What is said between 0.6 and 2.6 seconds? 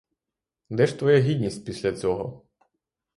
Де ж твоя гідність після цього?